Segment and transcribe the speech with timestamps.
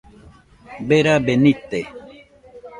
[0.87, 1.79] Berabe nite